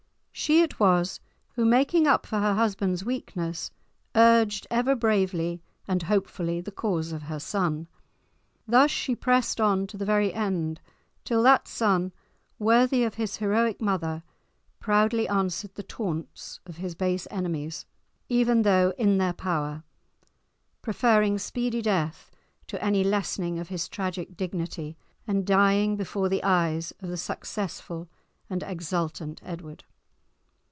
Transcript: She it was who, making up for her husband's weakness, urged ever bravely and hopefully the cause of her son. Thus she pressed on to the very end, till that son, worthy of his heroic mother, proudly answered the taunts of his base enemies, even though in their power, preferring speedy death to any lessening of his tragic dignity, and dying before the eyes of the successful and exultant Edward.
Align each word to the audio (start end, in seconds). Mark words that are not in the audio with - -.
She 0.33 0.61
it 0.63 0.79
was 0.79 1.19
who, 1.51 1.65
making 1.65 2.07
up 2.07 2.25
for 2.25 2.39
her 2.39 2.55
husband's 2.55 3.05
weakness, 3.05 3.69
urged 4.15 4.65
ever 4.71 4.95
bravely 4.95 5.61
and 5.87 6.01
hopefully 6.03 6.59
the 6.59 6.71
cause 6.71 7.11
of 7.11 7.23
her 7.23 7.39
son. 7.39 7.87
Thus 8.67 8.89
she 8.89 9.15
pressed 9.15 9.61
on 9.61 9.85
to 9.85 9.97
the 9.97 10.05
very 10.05 10.33
end, 10.33 10.81
till 11.23 11.43
that 11.43 11.67
son, 11.67 12.11
worthy 12.57 13.03
of 13.03 13.15
his 13.15 13.37
heroic 13.37 13.79
mother, 13.81 14.23
proudly 14.79 15.27
answered 15.27 15.75
the 15.75 15.83
taunts 15.83 16.59
of 16.65 16.77
his 16.77 16.95
base 16.95 17.27
enemies, 17.29 17.85
even 18.27 18.63
though 18.63 18.93
in 18.97 19.19
their 19.19 19.33
power, 19.33 19.83
preferring 20.81 21.37
speedy 21.37 21.83
death 21.83 22.31
to 22.65 22.83
any 22.83 23.03
lessening 23.03 23.59
of 23.59 23.69
his 23.69 23.87
tragic 23.87 24.35
dignity, 24.35 24.97
and 25.27 25.45
dying 25.45 25.95
before 25.95 26.29
the 26.29 26.43
eyes 26.43 26.93
of 26.99 27.09
the 27.09 27.17
successful 27.17 28.09
and 28.49 28.63
exultant 28.63 29.39
Edward. 29.45 29.83